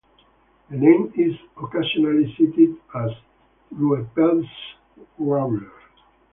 [0.71, 3.11] The name is occasionally cited as
[3.71, 4.49] "Rueppell's
[5.19, 5.71] warbler".